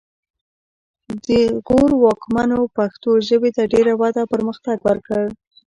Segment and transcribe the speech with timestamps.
[1.27, 1.29] د
[1.65, 5.23] غور واکمنو پښتو ژبې ته ډېره وده او پرمختګ ورکړ